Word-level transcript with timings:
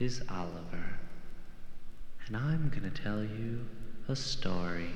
is 0.00 0.22
Oliver, 0.30 0.96
and 2.26 2.36
I'm 2.36 2.68
going 2.68 2.88
to 2.88 3.02
tell 3.02 3.20
you 3.20 3.66
a 4.08 4.14
story. 4.14 4.92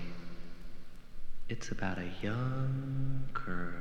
It's 1.49 1.71
about 1.73 1.99
a 1.99 2.09
young 2.23 3.29
girl. 3.35 3.73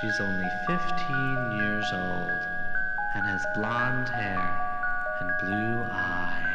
She's 0.00 0.20
only 0.20 0.48
15 0.68 1.52
years 1.58 1.86
old 1.92 2.46
and 3.16 3.26
has 3.26 3.44
blonde 3.54 4.08
hair 4.08 5.18
and 5.20 5.36
blue 5.40 5.84
eyes. 5.90 6.47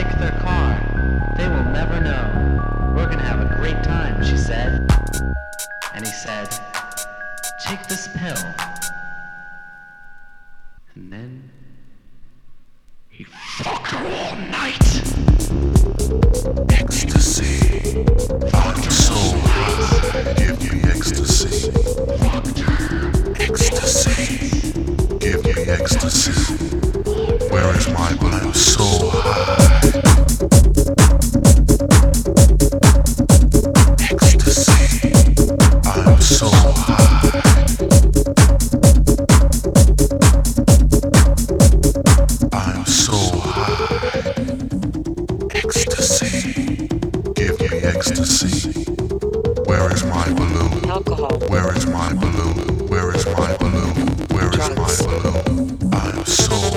Take 0.00 0.18
their 0.18 0.40
car. 0.40 0.80
They 1.36 1.46
will 1.46 1.64
never 1.74 2.00
know. 2.00 2.94
We're 2.96 3.04
gonna 3.04 3.22
have 3.22 3.42
a 3.42 3.54
great 3.54 3.84
time, 3.84 4.24
she 4.24 4.38
said. 4.38 4.90
And 5.92 6.06
he 6.06 6.10
said, 6.10 6.48
Take 7.58 7.86
this 7.86 8.08
pill. 8.08 8.38
Ah, 55.92 56.12
eu 56.16 56.24
sou. 56.24 56.58
so 56.58 56.69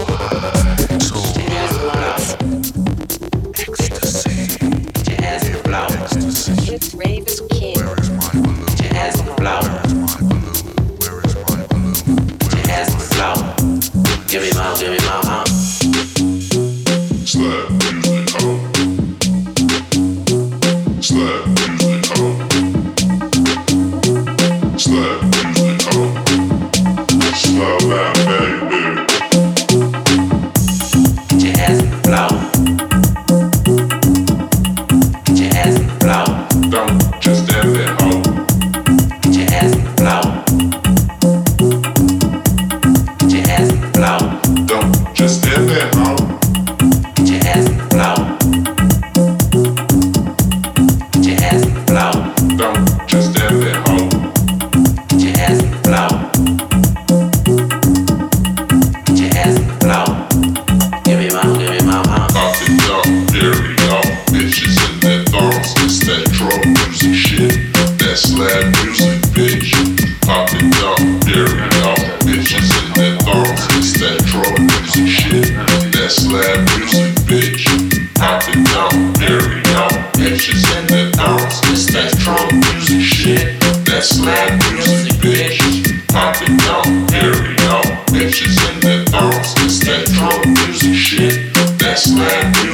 Smack 92.13 92.72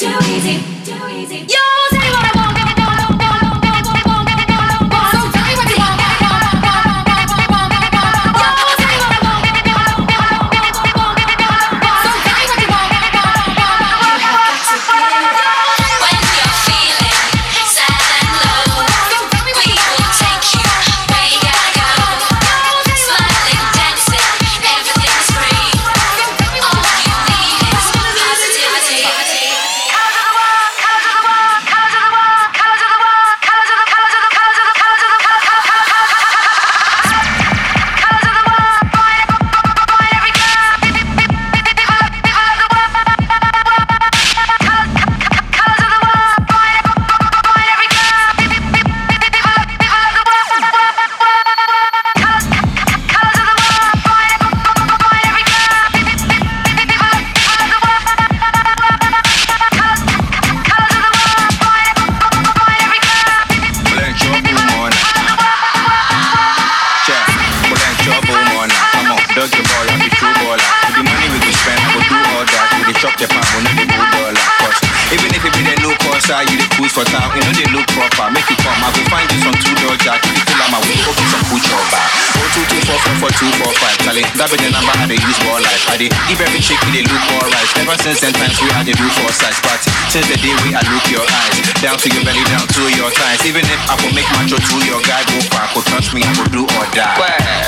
Charlie, 84.48 84.64
that 84.64 84.64
be 84.64 84.64
the 84.64 84.72
number 84.72 84.94
I 84.96 85.06
dey 85.12 85.20
use 85.20 85.40
for 85.44 85.60
life. 85.60 85.84
I 85.92 85.98
give 86.00 86.40
every 86.40 86.62
chick 86.64 86.80
they 86.96 87.04
look 87.04 87.26
alright. 87.36 87.68
Ever 87.84 87.98
since 88.00 88.20
ten 88.24 88.32
times 88.32 88.56
we 88.64 88.70
had 88.72 88.88
to 88.88 88.94
do 88.96 89.08
for 89.20 89.28
size, 89.36 89.60
but 89.60 89.80
since 90.08 90.28
the 90.32 90.38
day 90.40 90.56
we 90.64 90.72
I 90.72 90.80
look 90.88 91.04
your 91.12 91.26
eyes, 91.28 91.58
down 91.84 91.98
to 92.00 92.08
your 92.08 92.24
belly, 92.24 92.44
down 92.48 92.64
to 92.64 92.82
your 92.96 93.12
thighs. 93.12 93.44
Even 93.44 93.66
if 93.68 93.80
I 93.92 93.96
could 94.00 94.14
make 94.16 94.28
macho 94.40 94.56
to 94.56 94.76
your 94.88 95.02
guy 95.04 95.24
go 95.28 95.38
far, 95.52 95.68
could 95.76 95.84
trust 95.92 96.14
me, 96.16 96.24
I 96.24 96.32
would 96.40 96.52
do 96.52 96.64
or 96.64 96.86
die. 96.96 97.20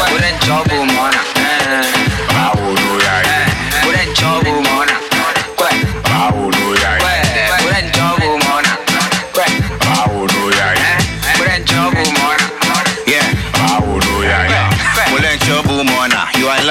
Put 0.07 0.24
in 0.24 0.36
trouble, 0.48 0.86
man. 0.95 1.13
Ló 2.79 2.95
yà 3.03 3.15
yìí? 3.27 3.43
Put 3.83 3.95
in 4.00 4.09
trouble, 4.15 4.62
man. 4.63 4.88
Báwo 6.07 6.48
ló 6.48 6.63
yà 6.63 6.63
yìí? 6.63 6.68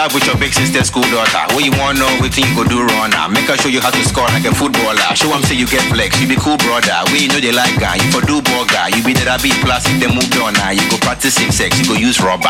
Love 0.09 0.15
with 0.25 0.25
your 0.25 0.41
big 0.41 0.55
sister 0.57 0.81
school 0.89 1.05
daughter. 1.13 1.45
What 1.53 1.69
you 1.69 1.73
wanna 1.77 2.01
know 2.01 2.09
wetin 2.17 2.49
you 2.49 2.57
go 2.57 2.65
do 2.65 2.81
run 2.81 3.13
am. 3.13 3.29
Make 3.37 3.45
her 3.45 3.61
show 3.61 3.69
you 3.69 3.77
how 3.77 3.93
to 3.93 4.01
score 4.09 4.25
like 4.33 4.49
a 4.49 4.55
footballer. 4.57 5.05
Show 5.13 5.29
am 5.37 5.45
say 5.45 5.53
you 5.53 5.69
get 5.69 5.85
flex. 5.93 6.17
You 6.17 6.25
be 6.25 6.37
cool 6.41 6.57
brother. 6.65 6.97
We 7.13 7.29
know 7.29 7.37
they 7.37 7.53
like 7.53 7.77
guy. 7.77 8.01
You 8.01 8.09
for 8.09 8.25
do 8.25 8.41
burger. 8.41 8.89
You 8.97 9.05
be 9.05 9.13
that 9.21 9.45
be 9.45 9.53
plus 9.61 9.85
if 9.85 10.01
they 10.01 10.09
move 10.09 10.33
on 10.41 10.57
now. 10.57 10.73
You 10.73 10.81
go 10.89 10.97
practice 11.05 11.37
same 11.37 11.53
sex. 11.53 11.77
You 11.77 11.85
go 11.85 11.93
use 11.93 12.25
rubber. 12.25 12.49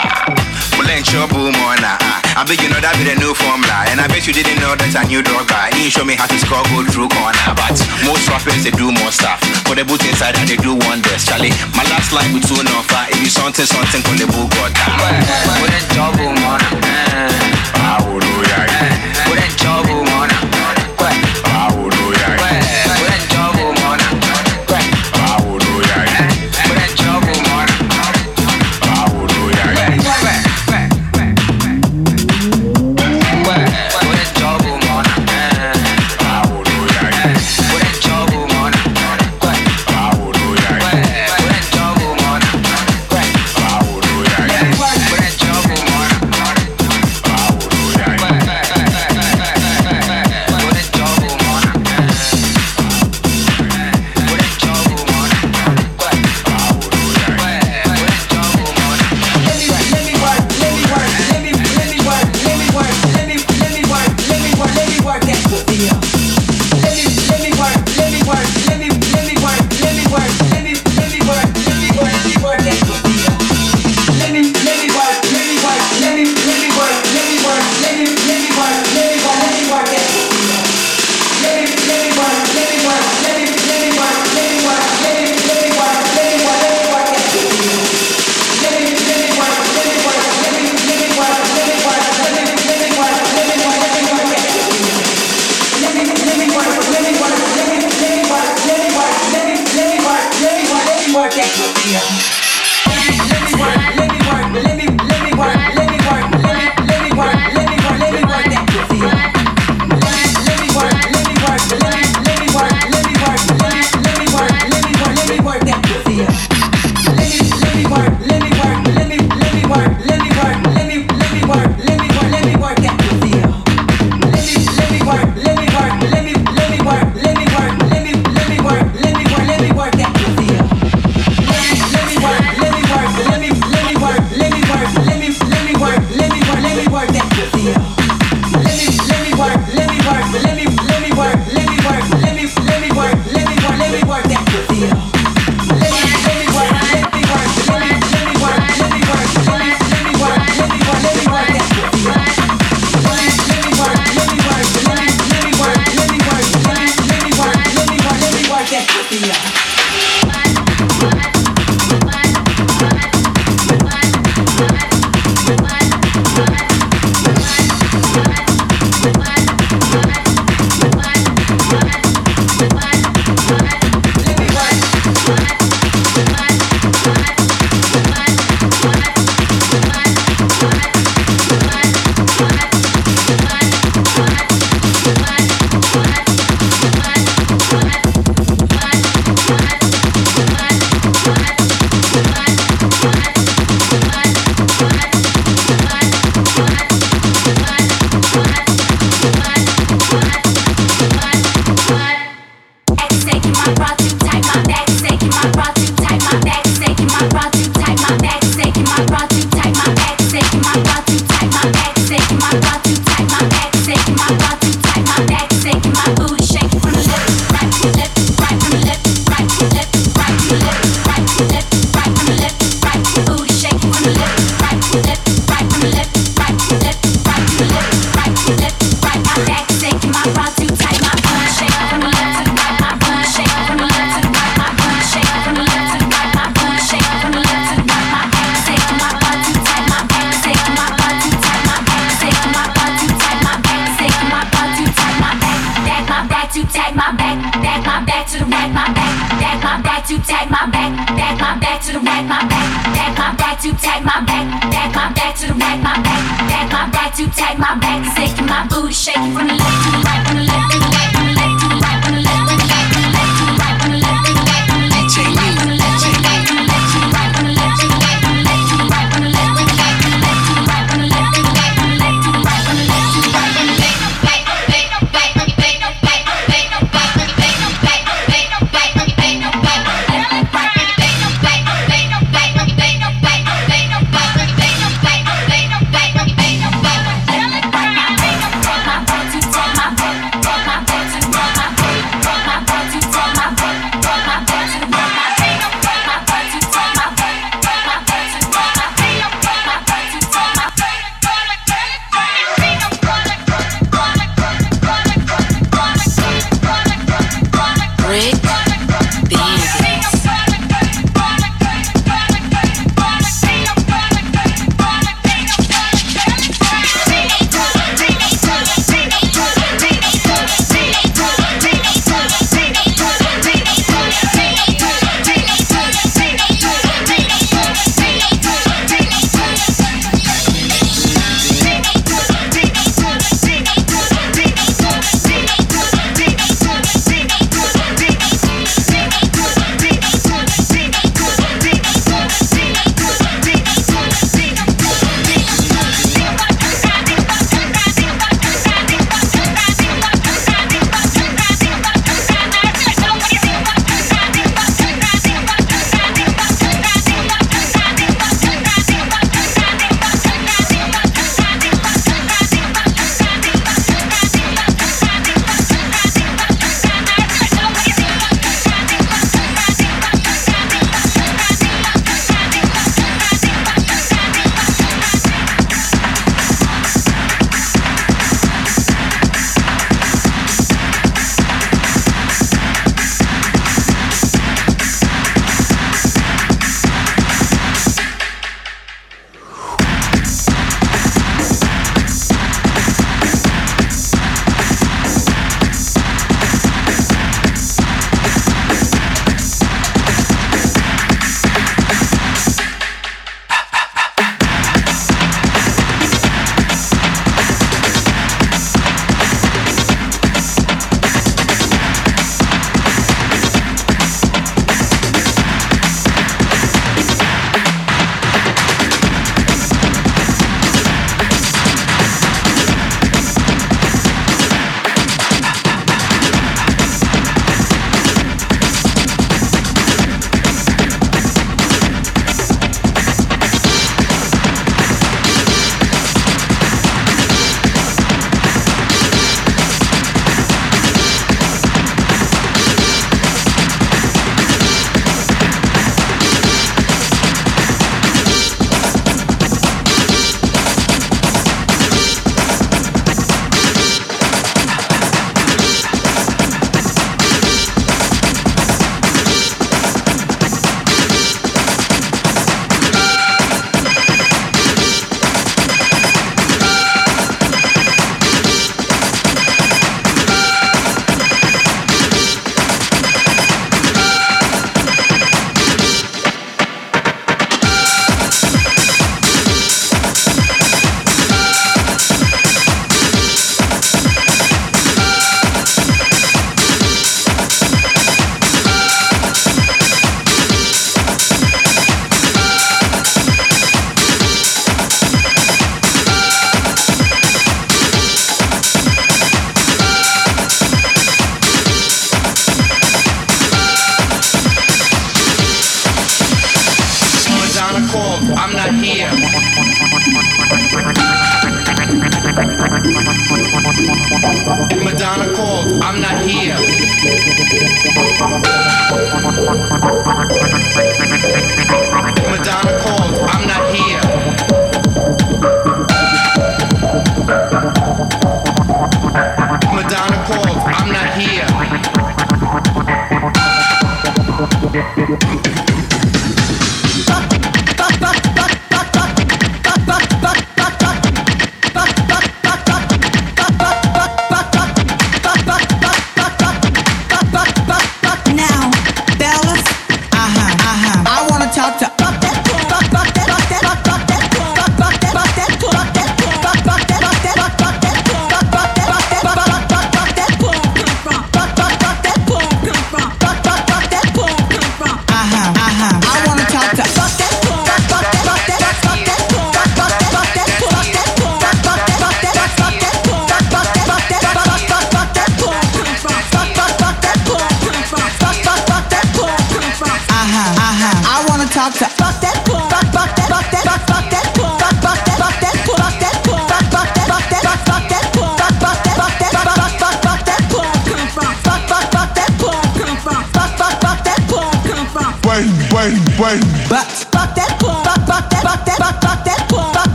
Lẹ́ 0.87 1.01
ń 1.01 1.03
trouble 1.11 1.51
mọ́nà. 1.59 1.99
Ah, 1.99 2.23
ah. 2.23 2.41
I 2.41 2.45
bet 2.47 2.63
you 2.63 2.71
know 2.71 2.79
that 2.79 2.95
be 2.95 3.03
the 3.11 3.19
new 3.19 3.35
formula. 3.35 3.91
And 3.91 3.99
I 4.01 4.07
bet 4.07 4.23
you 4.31 4.33
didn't 4.33 4.63
know 4.63 4.79
that 4.79 4.95
I 4.95 5.03
knew 5.11 5.21
dogger. 5.27 5.65
He 5.75 5.91
show 5.91 6.07
me 6.07 6.15
how 6.15 6.31
to 6.31 6.39
score 6.39 6.63
go 6.71 6.87
through 6.87 7.11
corner. 7.11 7.51
But 7.59 7.75
most 8.07 8.31
rappers 8.31 8.63
they 8.63 8.71
do 8.71 8.95
more 8.95 9.11
stuff. 9.11 9.43
For 9.67 9.75
the 9.75 9.83
boot 9.83 10.07
inside 10.07 10.39
and 10.39 10.47
they 10.47 10.57
do 10.63 10.79
wonders. 10.87 11.27
Charlie, 11.27 11.51
my 11.75 11.83
last 11.91 12.15
line 12.15 12.31
with 12.33 12.47
two 12.47 12.63
number. 12.63 12.95
Ah. 12.95 13.11
If 13.11 13.19
you 13.19 13.29
something 13.35 13.67
something 13.67 14.01
call 14.07 14.15
the 14.15 14.31
book 14.31 14.55
trouble, 15.99 16.31
man. 16.39 16.63
Báwo 16.63 17.39
ló 17.43 17.48
I 17.51 18.13
would 18.13 18.28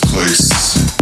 place, 0.00 0.95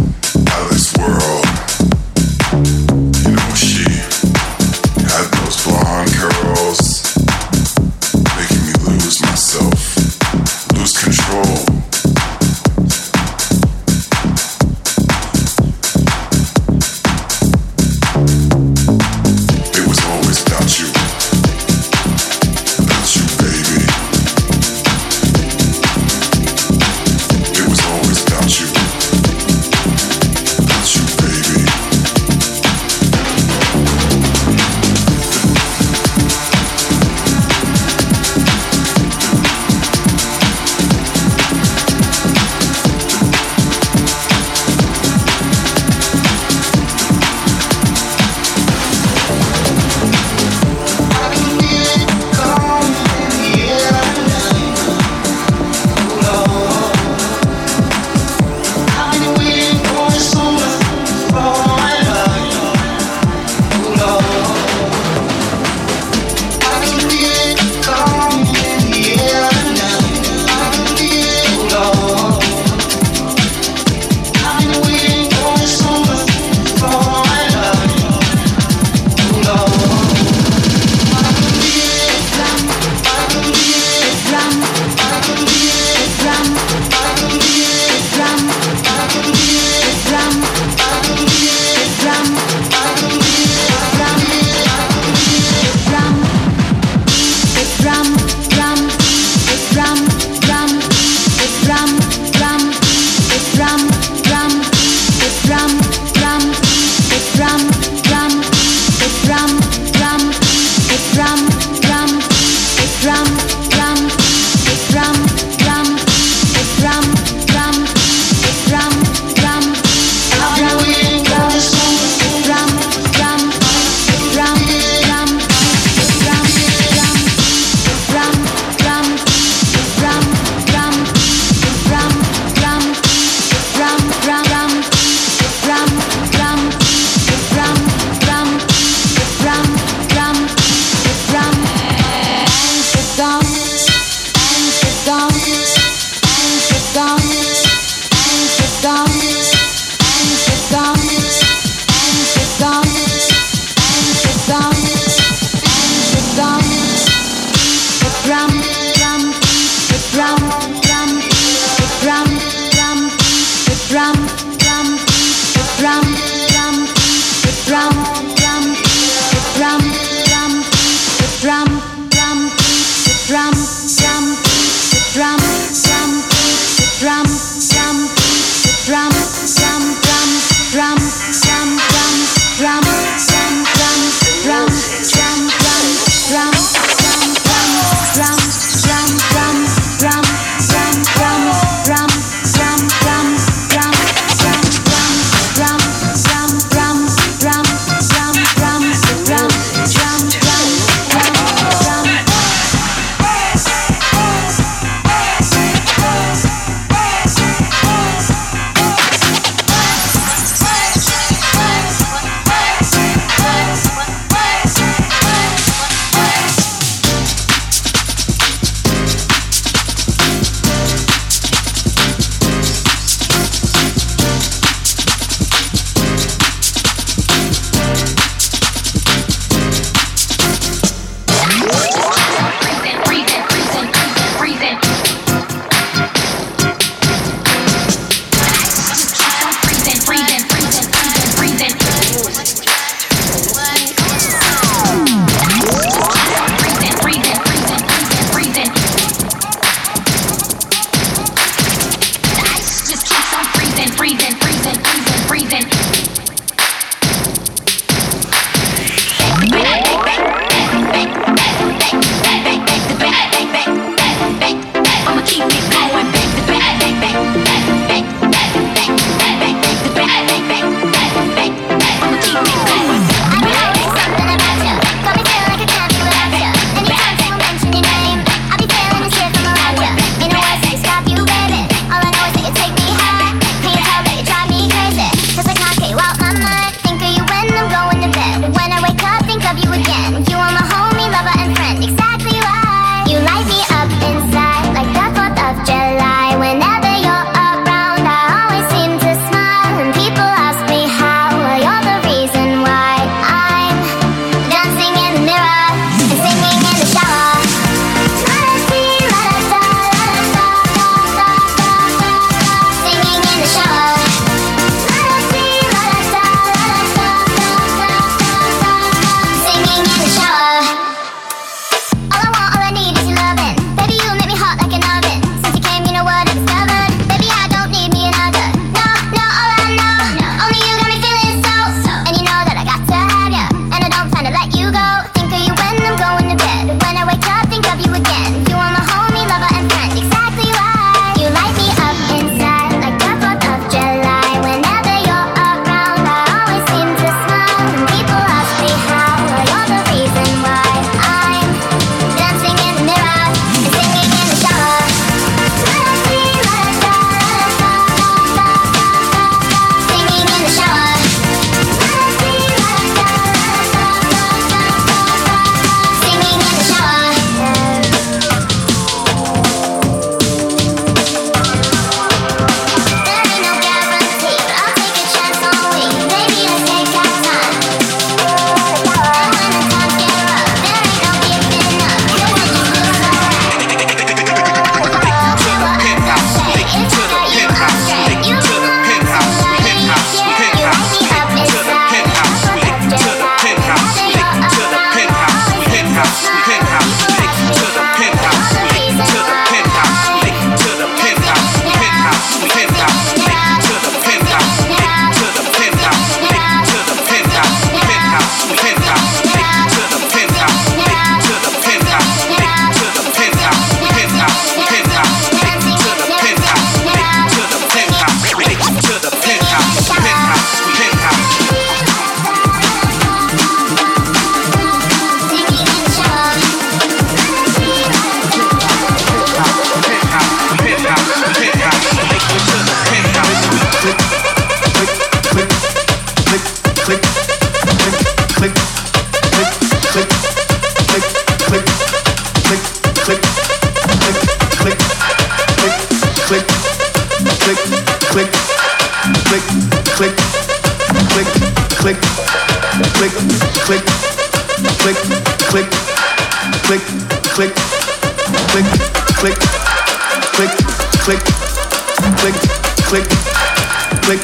click, 464.05 464.21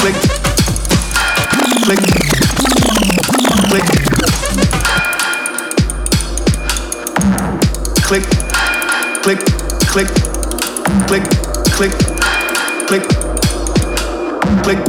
click, 0.00 0.16
click, 1.84 2.00
click, 3.68 3.84
click, 8.06 8.24
click, 9.22 9.38
click, 9.46 9.68
click, 11.06 11.28
click, 11.76 11.92
click, 12.86 13.04
click, 14.62 14.80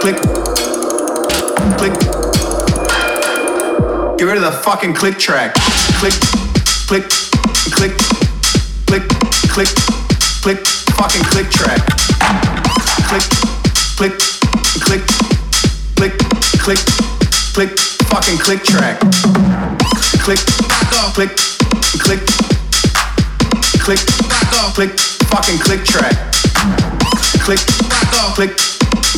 click, 0.00 0.16
click. 1.76 1.94
Get 4.16 4.24
rid 4.24 4.38
of 4.38 4.44
the 4.44 4.60
fucking 4.64 4.94
click 4.94 5.18
track. 5.18 5.52
Click, 5.98 6.14
click, 6.86 7.04
click, 7.70 7.92
click, 8.86 9.08
click, 9.50 9.68
click, 10.40 10.75
fucking 10.96 11.22
click 11.24 11.50
track. 11.50 11.80
Click, 13.08 13.22
click, 13.96 14.16
click, 14.80 15.04
click, 15.96 16.16
click, 16.58 16.80
click, 17.52 17.78
fucking 18.08 18.38
click 18.38 18.62
track. 18.64 19.00
Click, 20.24 20.40
click, 21.14 21.30
click, 22.00 22.20
click, 23.84 24.00
click, 24.74 24.90
fucking 25.28 25.58
click 25.58 25.84
track. 25.84 26.16
Click, 27.44 27.60
click, 28.34 28.56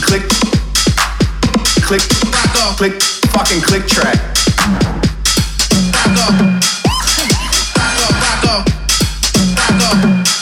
click, 0.03 0.25
click, 1.87 2.03
click, 2.77 3.03
fucking 3.31 3.61
click 3.63 3.87
track. 3.87 4.19
Back 5.93 6.19
up. 6.19 6.35
Back 7.75 7.99
up, 8.03 8.15
back 8.21 8.45
up. 8.45 8.65
Back 9.55 10.25
up. 10.27 10.38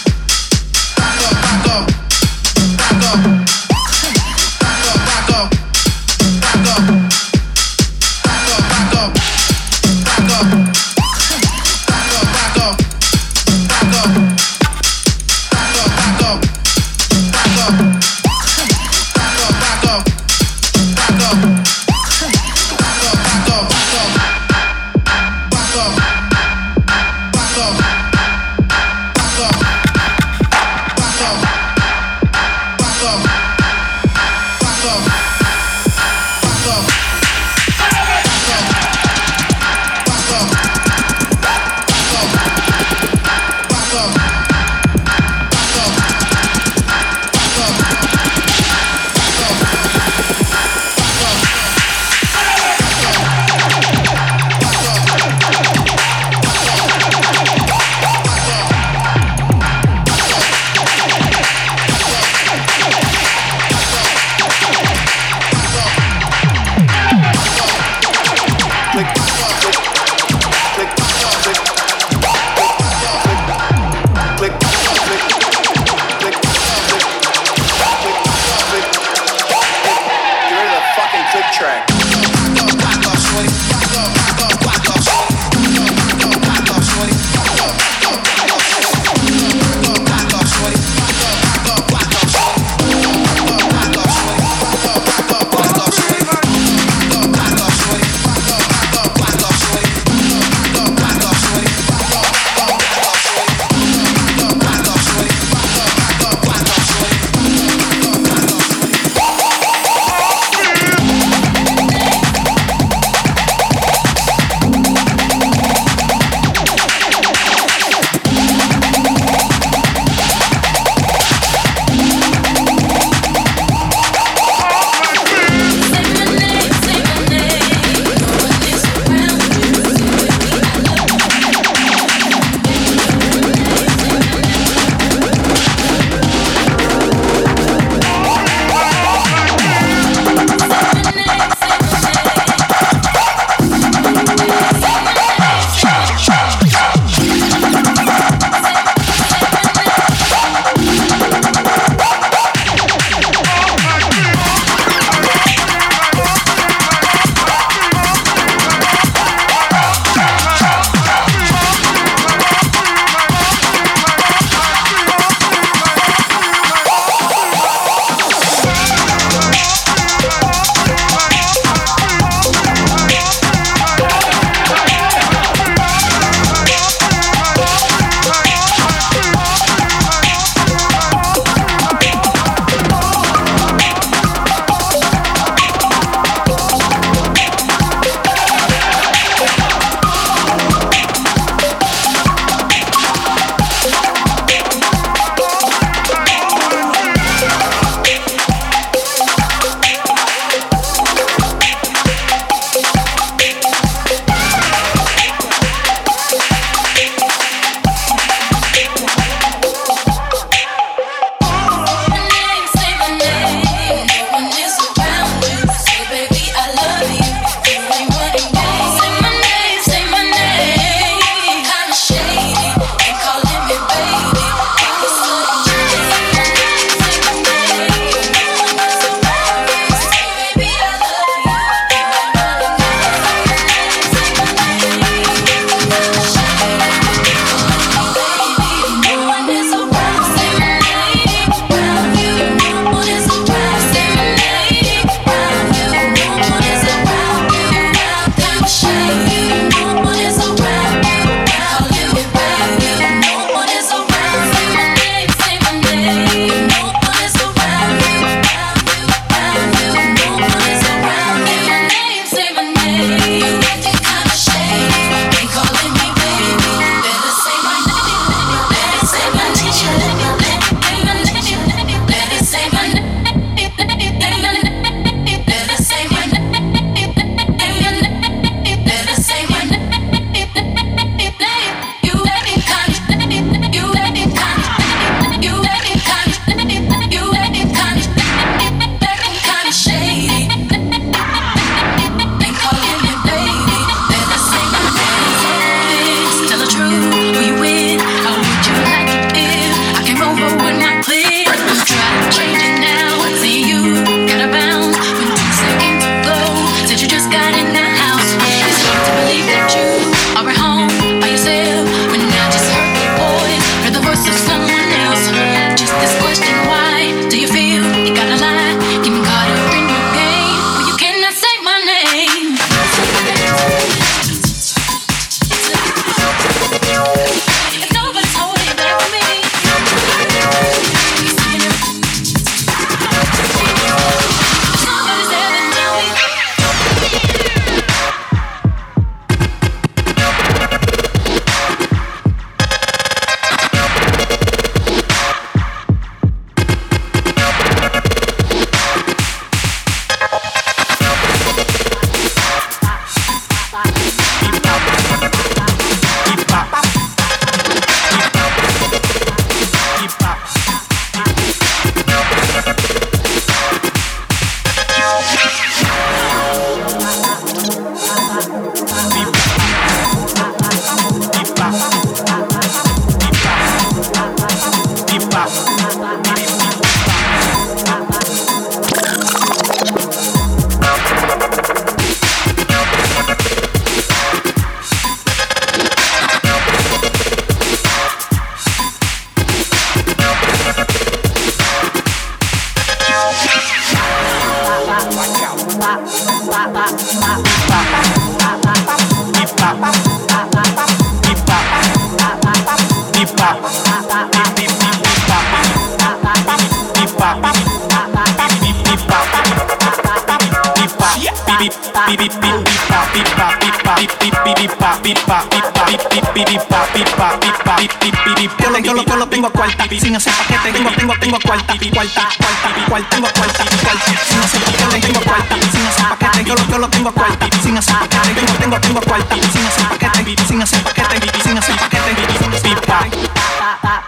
Yo 418.87 418.95
lo, 418.95 419.03
yo 419.03 419.17
lo 419.17 419.29
tengo 419.29 419.49
a 419.49 419.51
cuarta, 419.51 419.85
sin 419.89 420.15
hacer 420.15 420.33
paquete, 420.33 420.73
tengo, 420.73 420.91
tengo, 420.93 421.13
tengo 421.19 421.39
cuarta, 421.45 421.75
cuarta, 421.77 421.91
cuarta, 421.91 422.87
cuarta, 422.89 423.09
tengo 423.11 423.29
cuarta, 423.35 423.65
cuarta, 423.83 424.05
sin 424.29 424.39
hacer 424.39 424.63
paquete, 424.63 425.07
tengo 425.07 425.21
cuarta, 425.23 425.57
sin 425.73 425.87
hacer 425.87 426.07
paquete, 426.07 426.45
yo 426.45 426.55
lo, 426.55 426.69
yo 426.69 426.79
lo 426.79 426.89
tengo 426.89 427.13
cuarta, 427.13 427.49
sin 427.63 427.77
hacer 427.77 427.97
paquete, 427.97 428.35
tengo, 428.35 428.53
tengo, 428.59 428.81
tengo 428.81 429.01
cuarta, 429.01 429.35
sin 429.35 429.67
hacer 429.67 429.89
paquete, 429.89 430.45
sin 430.47 430.63
hacer 430.63 430.83
paquete, 430.85 431.43
sin 431.43 431.59
hacer 431.59 431.77
paquete, 431.77 432.15
pipa, 432.63 433.01
pipa, 433.11 434.03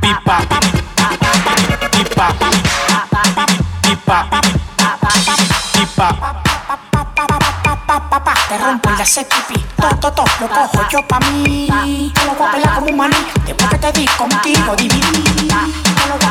pipa, 0.00 0.93
rompo 8.64 8.88
el 8.90 8.96
de 8.96 9.02
hacer 9.02 9.26
pipí. 9.26 9.64
To, 9.76 9.88
to, 9.96 10.12
to, 10.12 10.24
lo 10.40 10.48
cojo 10.48 10.88
yo 10.90 11.06
pa' 11.06 11.20
mí. 11.20 11.68
Te 12.14 12.24
lo 12.24 12.34
voy 12.34 12.48
a 12.48 12.52
pelar 12.52 12.74
como 12.74 12.86
un 12.90 12.96
maní. 12.96 13.16
Después 13.46 13.70
que 13.70 13.78
te 13.78 13.92
di 13.92 14.06
contigo, 14.06 14.74
dividí. 14.76 15.24
Te 15.44 16.08
lo 16.08 16.23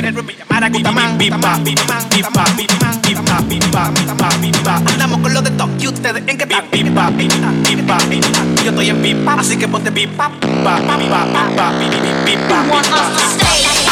superhéroe 0.00 0.22
me 0.22 0.34
llamara 0.34 0.68
Gutamán. 0.70 1.18
Andamos 4.86 5.18
con 5.20 5.34
lo 5.34 5.42
de 5.42 5.50
top 5.50 5.70
y 5.78 5.88
ustedes 5.88 6.22
en 6.26 6.38
que 6.38 6.44
están. 6.44 6.64
Yo 8.64 8.70
estoy 8.70 8.90
en 8.90 9.02
pipa, 9.02 9.34
así 9.34 9.56
que 9.56 9.68
ponte 9.68 9.92
pipa. 9.92 10.30
Pipa, 10.40 10.78
pipa, 10.78 11.24
pipa, 11.24 11.72
pipa, 11.78 12.24
pipa. 12.24 13.89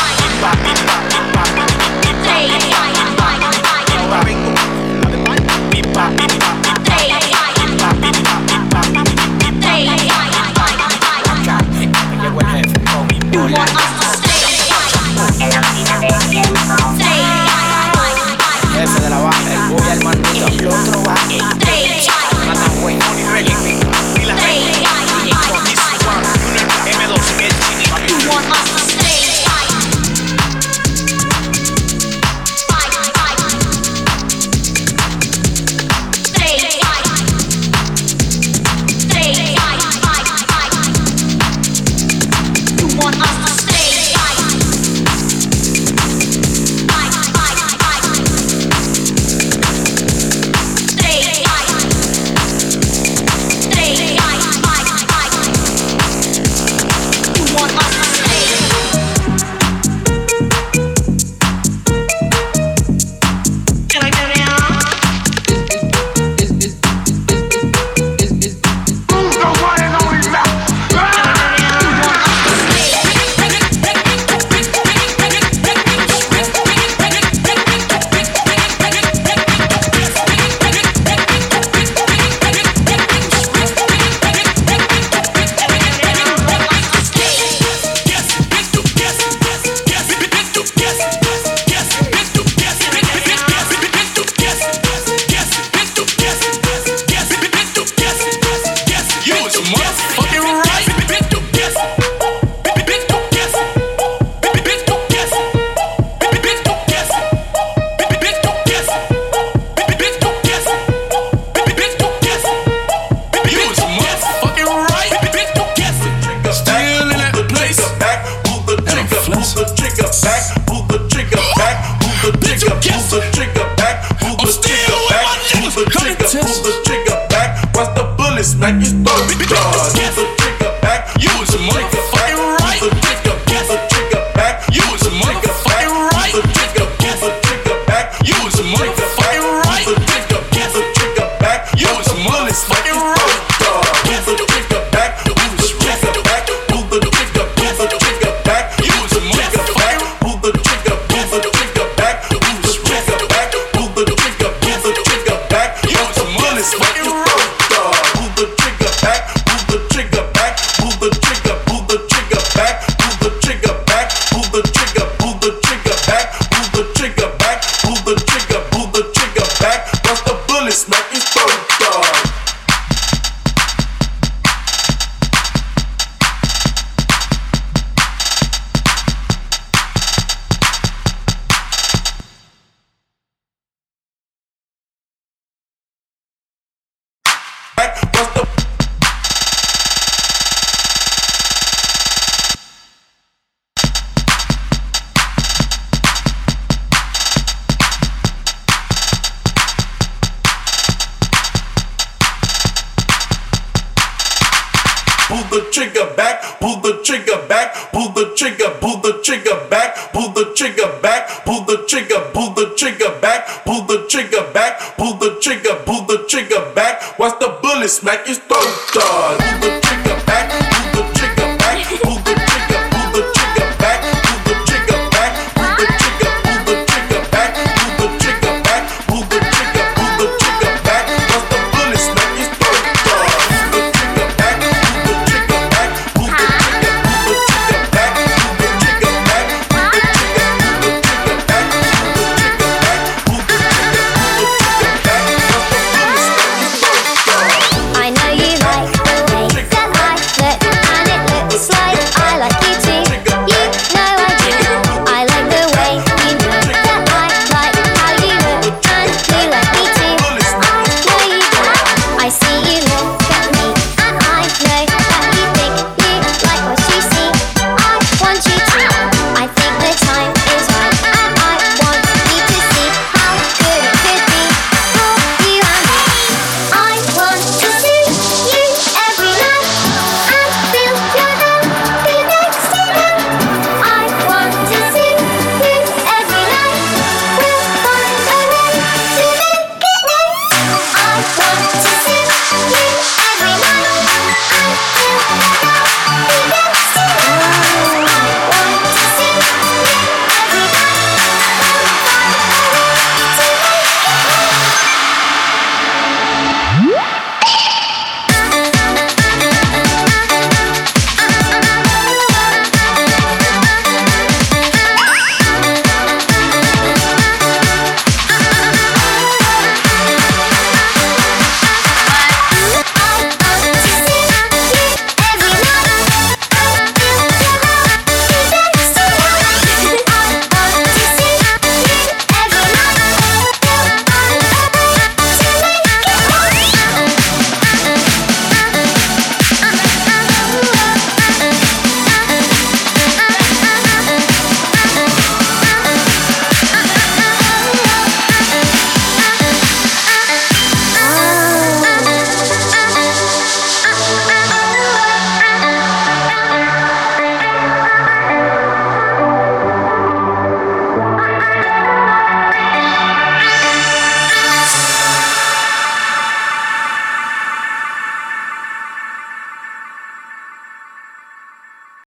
Pull 206.60 206.80
the 206.80 207.00
trigger 207.04 207.40
back, 207.48 207.74
pull 207.92 208.10
the 208.10 208.34
trigger, 208.36 208.70
pull 208.80 208.98
the 208.98 209.20
trigger 209.22 209.66
back, 209.70 210.12
pull 210.12 210.30
the 210.30 210.52
trigger 210.54 210.98
back, 211.00 211.44
pull 211.44 211.64
the 211.64 211.84
trigger, 211.86 212.20
pull 212.32 212.50
the 212.50 212.74
trigger 212.76 213.18
back, 213.20 213.64
pull 213.64 213.82
the 213.82 214.06
trigger 214.08 214.50
back, 214.52 214.96
pull 214.96 215.14
the 215.14 215.38
trigger, 215.40 215.74
pull 215.86 216.04
the 216.04 216.24
trigger 216.28 216.72
back. 216.74 217.18
Watch 217.18 217.38
the 217.40 217.58
bullet 217.62 217.88
smack 217.88 218.26
his 218.26 218.38
throat, 218.38 218.68
dog. 218.92 219.38
Pull 219.38 219.60
the 219.60 219.80
trigger 219.80 220.77